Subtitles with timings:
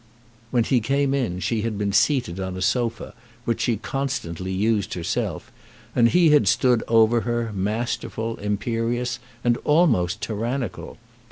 [0.49, 3.13] When he came in she had been seated on a sofa,
[3.45, 5.51] which she constantly used herself,
[5.95, 10.97] and he had stood over her, masterful, imperious, and almost tyrannical.